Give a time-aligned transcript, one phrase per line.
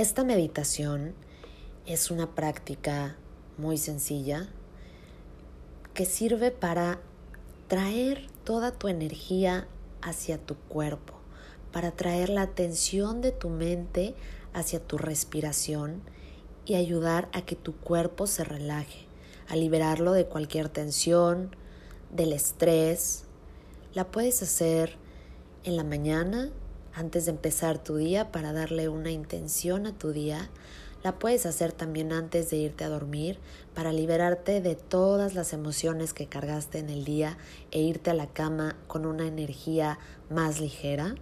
[0.00, 1.12] Esta meditación
[1.84, 3.18] es una práctica
[3.58, 4.48] muy sencilla
[5.92, 7.00] que sirve para
[7.68, 9.68] traer toda tu energía
[10.00, 11.12] hacia tu cuerpo,
[11.70, 14.14] para traer la atención de tu mente
[14.54, 16.00] hacia tu respiración
[16.64, 19.04] y ayudar a que tu cuerpo se relaje,
[19.48, 21.54] a liberarlo de cualquier tensión,
[22.10, 23.24] del estrés.
[23.92, 24.96] La puedes hacer
[25.64, 26.50] en la mañana
[26.94, 30.50] antes de empezar tu día para darle una intención a tu día.
[31.02, 33.38] La puedes hacer también antes de irte a dormir
[33.74, 37.38] para liberarte de todas las emociones que cargaste en el día
[37.70, 39.98] e irte a la cama con una energía
[40.28, 41.14] más ligera.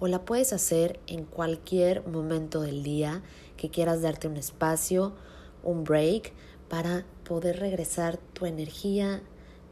[0.00, 3.22] O la puedes hacer en cualquier momento del día
[3.56, 5.14] que quieras darte un espacio,
[5.62, 6.32] un break
[6.68, 9.22] para poder regresar tu energía,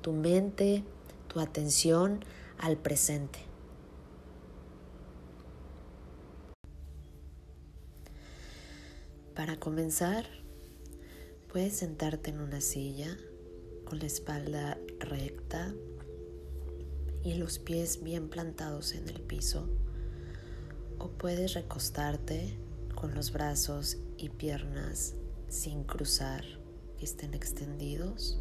[0.00, 0.84] tu mente,
[1.28, 2.24] tu atención
[2.58, 3.53] al presente.
[9.34, 10.24] Para comenzar,
[11.52, 13.18] puedes sentarte en una silla
[13.84, 15.74] con la espalda recta
[17.24, 19.68] y los pies bien plantados en el piso
[21.00, 22.56] o puedes recostarte
[22.94, 25.14] con los brazos y piernas
[25.48, 26.44] sin cruzar
[26.96, 28.38] que estén extendidos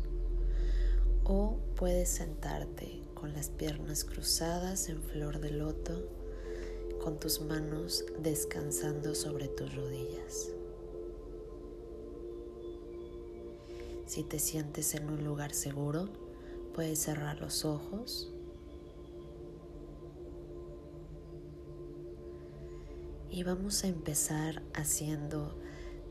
[1.23, 6.07] o puedes sentarte con las piernas cruzadas en flor de loto
[7.03, 10.51] con tus manos descansando sobre tus rodillas.
[14.13, 16.07] Si te sientes en un lugar seguro,
[16.75, 18.31] puedes cerrar los ojos.
[23.31, 25.57] Y vamos a empezar haciendo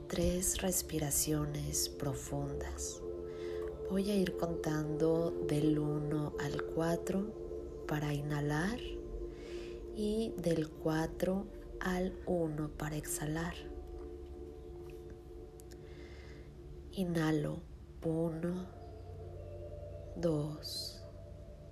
[0.09, 3.00] tres respiraciones profundas.
[3.88, 8.81] Voy a ir contando del 1 al 4 para inhalar
[9.94, 11.47] y del 4
[11.78, 13.55] al 1 para exhalar.
[16.94, 17.71] Inhalo
[18.04, 18.66] uno,
[20.16, 21.00] dos,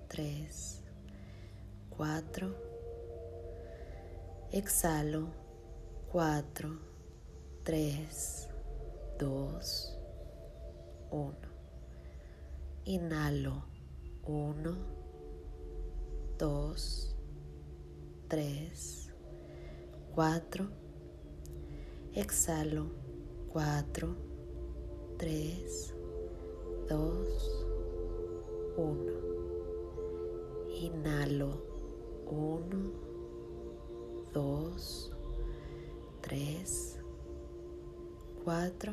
[0.08, 0.82] tres,
[1.88, 2.54] cuatro.
[4.52, 5.28] Exhalo.
[6.10, 6.70] Cuatro,
[7.62, 8.48] tres,
[9.18, 9.96] dos,
[11.10, 11.34] uno.
[12.84, 13.64] Inhalo.
[14.24, 14.76] Uno,
[16.38, 17.16] dos,
[18.28, 19.12] tres,
[20.14, 20.68] cuatro.
[22.14, 22.90] Exhalo.
[23.52, 24.16] Cuatro,
[25.18, 25.92] tres,
[26.90, 27.66] dos,
[28.76, 29.12] uno.
[30.74, 31.62] Inhalo,
[32.26, 32.92] uno,
[34.32, 35.12] dos,
[36.20, 36.98] tres,
[38.42, 38.92] cuatro.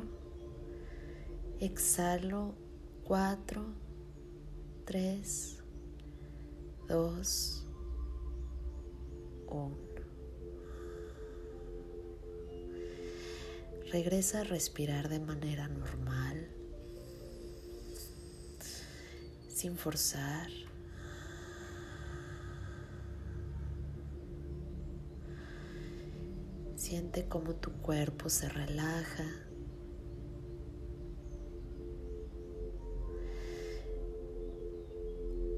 [1.59, 2.53] Exhalo,
[3.03, 3.65] cuatro,
[4.85, 5.63] tres,
[6.87, 7.65] dos,
[9.47, 9.75] uno.
[13.91, 16.56] Regresa a respirar de manera normal.
[19.57, 20.51] Sin forzar.
[26.75, 29.25] Siente cómo tu cuerpo se relaja.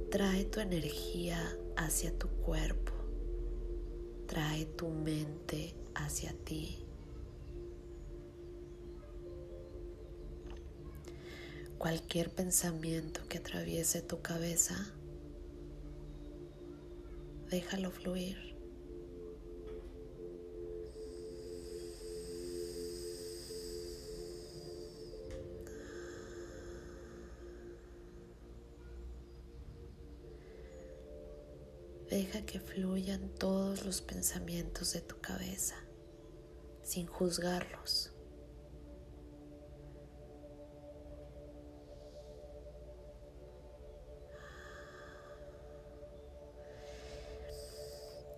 [0.10, 1.38] Trae tu energía
[1.76, 2.94] hacia tu cuerpo.
[4.28, 6.89] Trae tu mente hacia ti.
[11.80, 14.76] Cualquier pensamiento que atraviese tu cabeza,
[17.50, 18.38] déjalo fluir.
[32.10, 35.76] Deja que fluyan todos los pensamientos de tu cabeza
[36.84, 38.12] sin juzgarlos.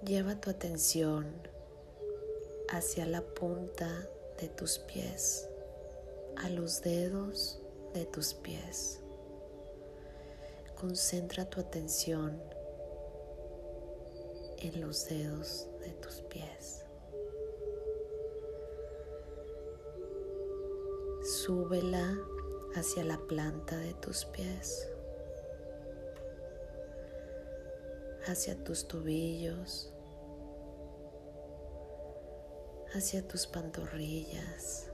[0.05, 1.27] Lleva tu atención
[2.69, 3.87] hacia la punta
[4.39, 5.47] de tus pies,
[6.37, 7.61] a los dedos
[7.93, 8.99] de tus pies.
[10.75, 12.41] Concentra tu atención
[14.57, 16.83] en los dedos de tus pies.
[21.23, 22.17] Súbela
[22.73, 24.90] hacia la planta de tus pies,
[28.27, 29.91] hacia tus tobillos,
[32.93, 34.91] hacia tus pantorrillas,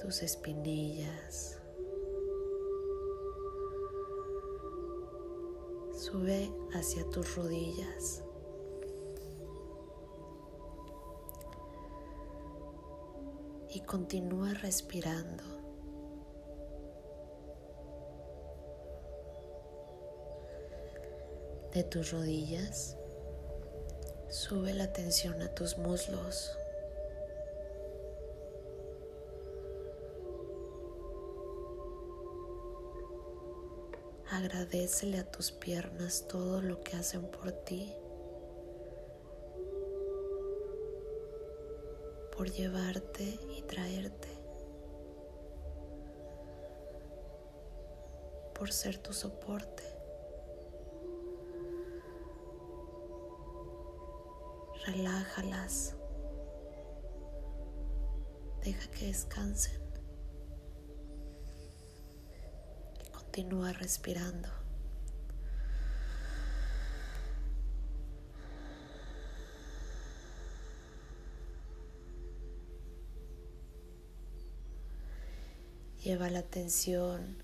[0.00, 1.58] tus espinillas.
[5.92, 8.22] Sube hacia tus rodillas.
[13.70, 15.57] Y continúa respirando.
[21.78, 22.96] De tus rodillas
[24.28, 26.58] sube la tensión a tus muslos.
[34.28, 37.94] Agradecele a tus piernas todo lo que hacen por ti.
[42.36, 44.28] por llevarte y traerte,
[48.54, 49.97] por ser tu soporte.
[54.86, 55.96] Relájalas,
[58.62, 59.80] deja que descansen.
[63.04, 64.48] Y continúa respirando.
[76.02, 77.36] Lleva la atención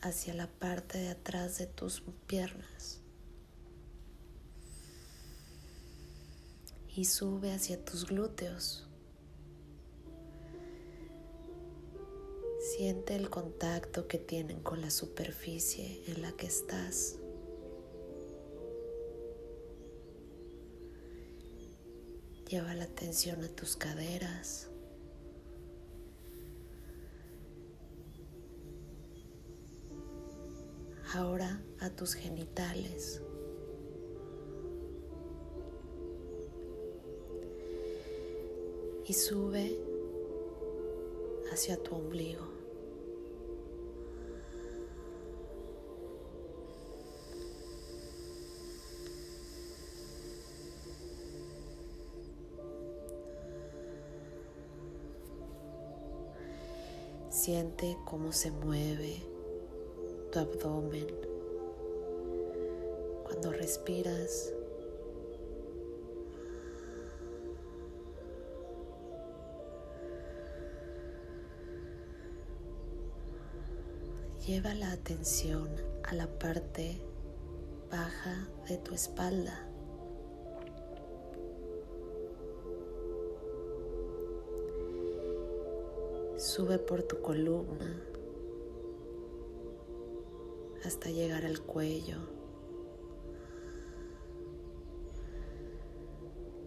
[0.00, 3.00] hacia la parte de atrás de tus piernas
[6.98, 8.88] y sube hacia tus glúteos.
[12.58, 17.20] Siente el contacto que tienen con la superficie en la que estás.
[22.50, 24.68] Lleva la atención a tus caderas.
[31.14, 33.22] ahora a tus genitales.
[39.08, 39.74] Y sube
[41.50, 42.44] hacia tu ombligo.
[57.30, 59.22] Siente cómo se mueve
[60.30, 61.06] tu abdomen.
[63.24, 64.52] Cuando respiras,
[74.48, 75.68] lleva la atención
[76.04, 76.98] a la parte
[77.90, 79.68] baja de tu espalda.
[86.38, 88.02] Sube por tu columna
[90.82, 92.16] hasta llegar al cuello.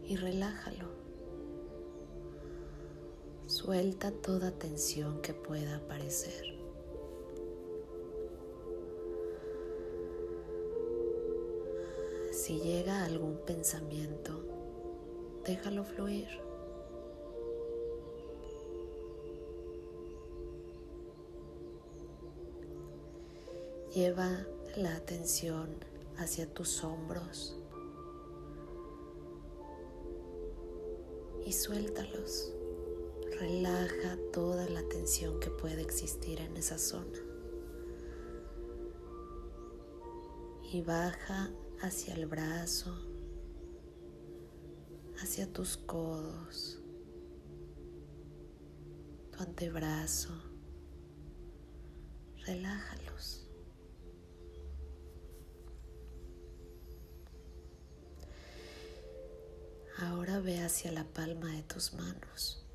[0.04, 0.86] Y relájalo.
[3.48, 6.61] Suelta toda tensión que pueda aparecer.
[12.44, 14.44] Si llega algún pensamiento,
[15.46, 16.28] déjalo fluir.
[23.94, 25.70] Lleva la atención
[26.18, 27.60] hacia tus hombros
[31.46, 32.56] y suéltalos.
[33.40, 37.20] Relaja toda la tensión que puede existir en esa zona.
[40.74, 41.52] Y baja
[41.82, 42.96] hacia el brazo,
[45.22, 46.80] hacia tus codos,
[49.32, 50.30] tu antebrazo.
[52.46, 53.48] Relájalos.
[60.00, 62.66] Ahora ve hacia la palma de tus manos.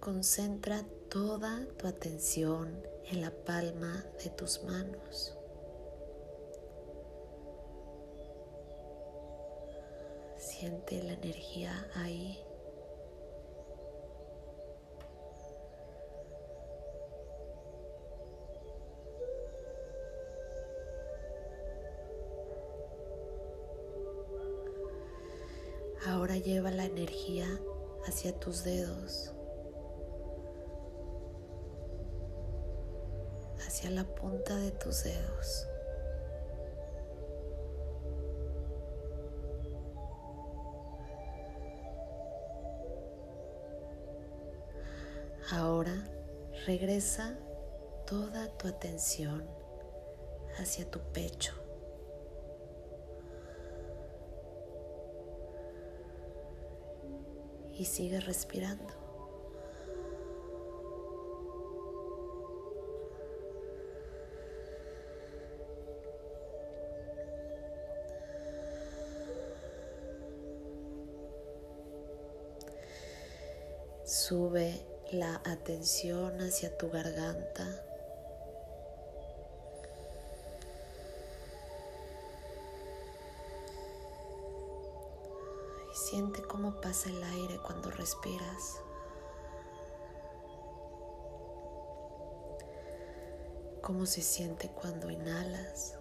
[0.00, 5.36] Concentra toda tu atención en la palma de tus manos.
[10.64, 12.42] Siente la energía ahí.
[26.06, 27.46] Ahora lleva la energía
[28.06, 29.34] hacia tus dedos,
[33.66, 35.73] hacia la punta de tus dedos.
[46.66, 47.38] Regresa
[48.06, 49.46] toda tu atención
[50.58, 51.64] hacia tu pecho.
[57.76, 58.84] y sigue respirando.
[74.04, 77.66] Sube la atención hacia tu garganta.
[85.92, 88.80] Y siente cómo pasa el aire cuando respiras.
[93.82, 95.98] Cómo se siente cuando inhalas.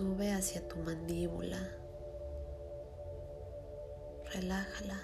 [0.00, 1.60] Sube hacia tu mandíbula.
[4.32, 4.98] Relájala.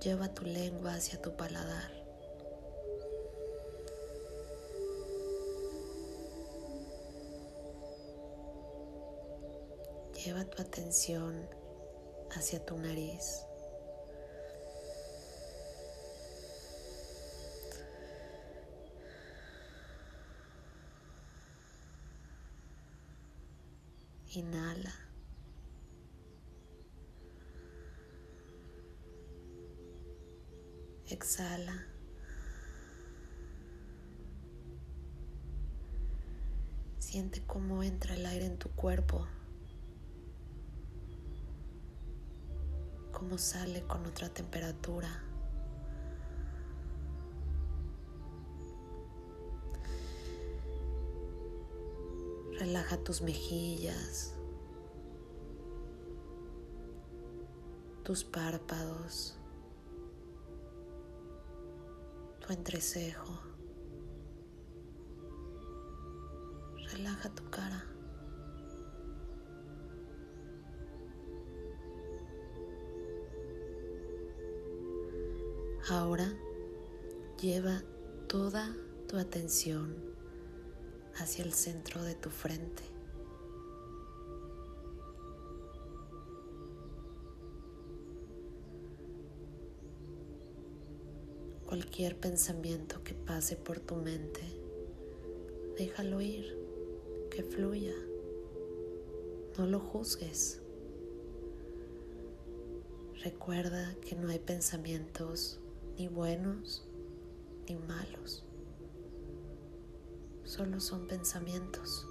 [0.00, 1.92] Lleva tu lengua hacia tu paladar.
[10.16, 11.48] Lleva tu atención
[12.32, 13.46] hacia tu nariz.
[24.34, 24.94] Inhala.
[31.06, 31.86] Exhala.
[36.98, 39.26] Siente cómo entra el aire en tu cuerpo,
[43.12, 45.31] cómo sale con otra temperatura.
[52.72, 54.34] Relaja tus mejillas,
[58.02, 59.36] tus párpados,
[62.40, 63.42] tu entrecejo.
[66.92, 67.84] Relaja tu cara.
[75.90, 76.32] Ahora
[77.38, 77.82] lleva
[78.28, 78.74] toda
[79.08, 80.11] tu atención
[81.18, 82.82] hacia el centro de tu frente.
[91.66, 94.42] Cualquier pensamiento que pase por tu mente,
[95.78, 96.56] déjalo ir,
[97.30, 97.94] que fluya.
[99.58, 100.60] No lo juzgues.
[103.22, 105.60] Recuerda que no hay pensamientos
[105.96, 106.86] ni buenos
[107.68, 108.44] ni malos
[110.52, 112.06] solo son pensamientos.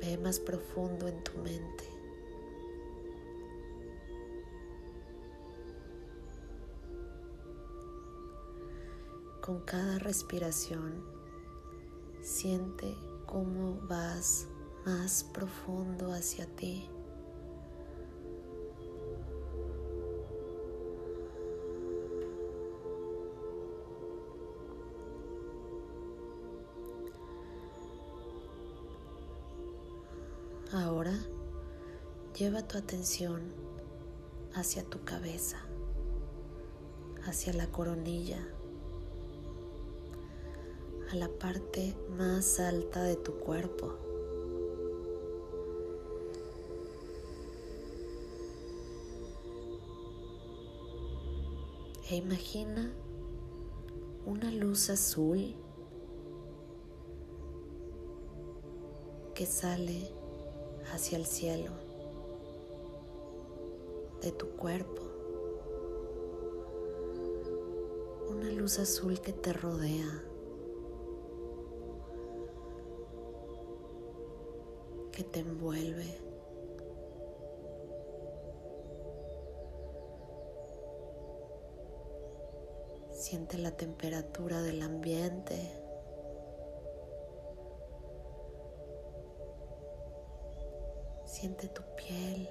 [0.00, 1.84] Ve más profundo en tu mente.
[9.40, 11.04] Con cada respiración,
[12.20, 14.48] siente cómo vas
[14.84, 16.90] más profundo hacia ti.
[32.38, 33.52] Lleva tu atención
[34.54, 35.58] hacia tu cabeza,
[37.24, 38.46] hacia la coronilla,
[41.10, 43.96] a la parte más alta de tu cuerpo.
[52.08, 52.92] E imagina
[54.26, 55.54] una luz azul
[59.34, 60.25] que sale
[60.92, 61.72] hacia el cielo
[64.20, 65.02] de tu cuerpo.
[68.30, 70.26] Una luz azul que te rodea.
[75.16, 76.04] que te envuelve.
[83.12, 85.85] Siente la temperatura del ambiente.
[91.38, 92.48] Siente tu piel.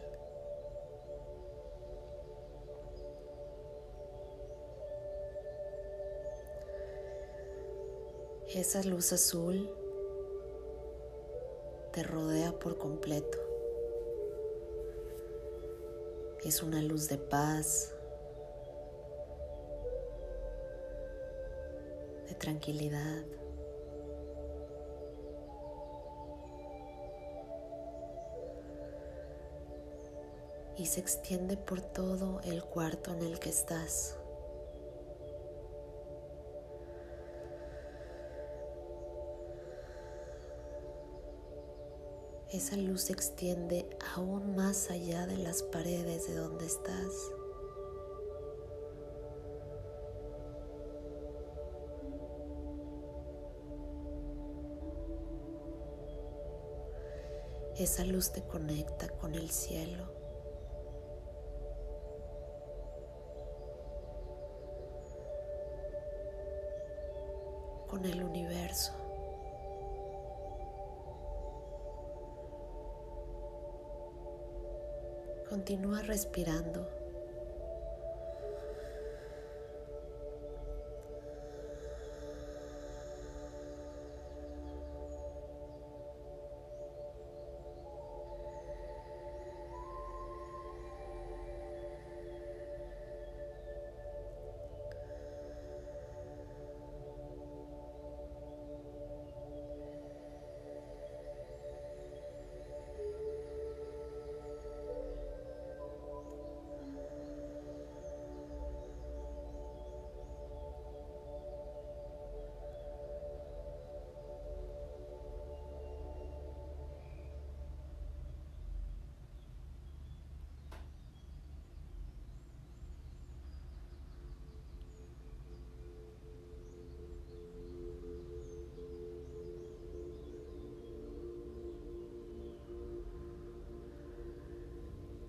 [8.53, 9.75] Esa luz azul
[11.93, 13.39] te rodea por completo.
[16.43, 17.91] Es una luz de paz,
[22.27, 23.25] de tranquilidad.
[30.77, 34.17] Y se extiende por todo el cuarto en el que estás.
[42.55, 47.31] esa luz se extiende aún más allá de las paredes de donde estás.
[57.77, 60.24] Esa luz te conecta con el cielo.
[68.05, 68.93] El universo.
[75.49, 77.04] Continúa respirando.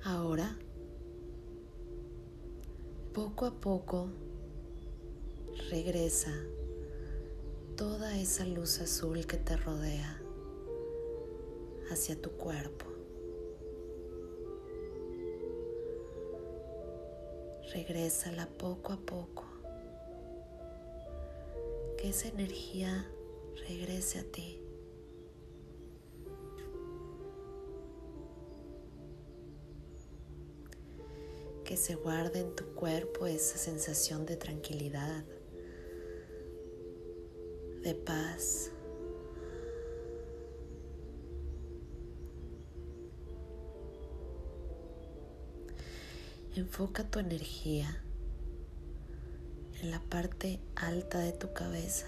[0.09, 0.57] Ahora,
[3.13, 4.09] poco a poco,
[5.69, 6.33] regresa
[7.77, 10.23] toda esa luz azul que te rodea
[11.91, 12.87] hacia tu cuerpo.
[17.73, 19.43] Regrésala poco a poco.
[21.99, 23.11] Que esa energía
[23.69, 24.66] regrese a ti.
[31.67, 35.25] Que se guarde en tu cuerpo esa sensación de tranquilidad,
[37.83, 38.71] de paz.
[46.55, 48.01] Enfoca tu energía
[49.83, 52.07] en la parte alta de tu cabeza.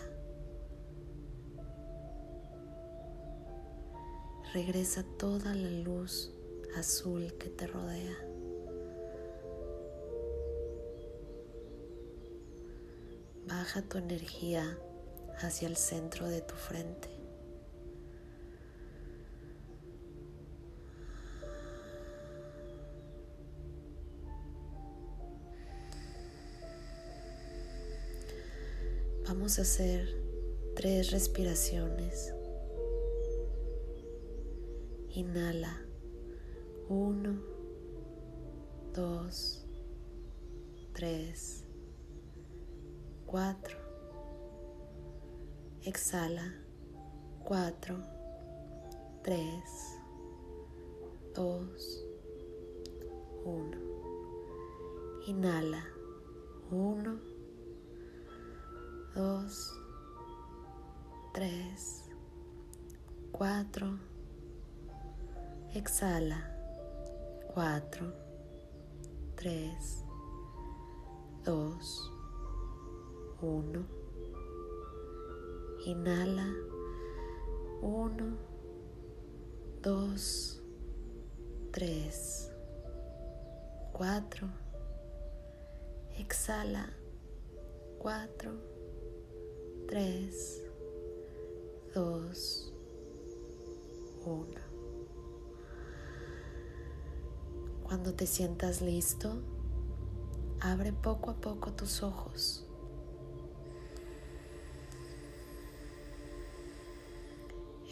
[4.54, 6.30] Regresa toda la luz
[6.76, 8.27] azul que te rodea.
[13.68, 14.78] Baja tu energía
[15.40, 17.10] hacia el centro de tu frente.
[29.26, 30.16] Vamos a hacer
[30.74, 32.32] tres respiraciones.
[35.10, 35.78] Inhala.
[36.88, 37.38] Uno,
[38.94, 39.66] dos,
[40.94, 41.67] tres
[43.28, 43.76] cuatro.
[45.82, 46.54] Exhala,
[47.44, 47.98] cuatro,
[49.22, 50.00] tres,
[51.34, 52.06] dos,
[53.44, 53.76] uno.
[55.26, 55.84] Inhala,
[56.70, 57.20] uno,
[59.14, 59.74] dos,
[61.34, 62.08] tres,
[63.30, 63.98] cuatro.
[65.74, 66.56] Exhala,
[67.52, 68.10] cuatro,
[69.36, 70.02] tres,
[71.44, 72.10] dos,
[73.40, 73.84] uno.
[75.84, 76.52] Inhala.
[77.80, 78.36] Uno,
[79.80, 80.60] dos,
[81.70, 82.50] tres,
[83.92, 84.48] cuatro.
[86.18, 86.92] Exhala.
[87.98, 88.52] Cuatro,
[89.88, 90.62] tres,
[91.92, 92.72] dos,
[94.24, 94.60] uno.
[97.82, 99.40] Cuando te sientas listo,
[100.60, 102.67] abre poco a poco tus ojos.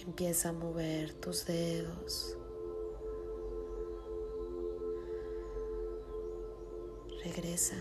[0.07, 2.37] Empieza a mover tus dedos.
[7.25, 7.77] Regresa.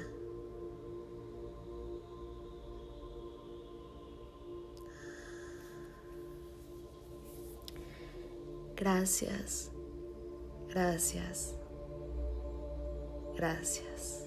[8.76, 9.72] Gracias,
[10.68, 11.56] gracias,
[13.36, 14.25] gracias.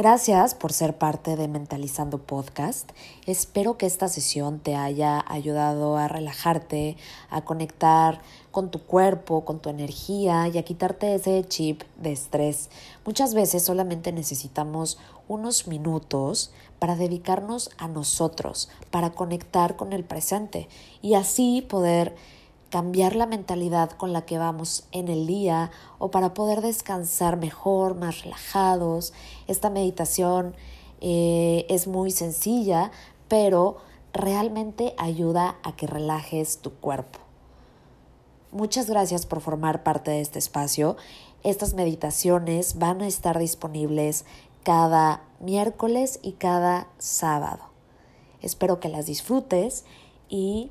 [0.00, 2.90] Gracias por ser parte de Mentalizando Podcast.
[3.26, 6.96] Espero que esta sesión te haya ayudado a relajarte,
[7.28, 12.70] a conectar con tu cuerpo, con tu energía y a quitarte ese chip de estrés.
[13.04, 20.66] Muchas veces solamente necesitamos unos minutos para dedicarnos a nosotros, para conectar con el presente
[21.02, 22.16] y así poder
[22.70, 27.96] cambiar la mentalidad con la que vamos en el día o para poder descansar mejor,
[27.96, 29.12] más relajados.
[29.48, 30.54] Esta meditación
[31.00, 32.92] eh, es muy sencilla,
[33.28, 33.78] pero
[34.12, 37.18] realmente ayuda a que relajes tu cuerpo.
[38.52, 40.96] Muchas gracias por formar parte de este espacio.
[41.42, 44.24] Estas meditaciones van a estar disponibles
[44.62, 47.62] cada miércoles y cada sábado.
[48.42, 49.84] Espero que las disfrutes
[50.28, 50.70] y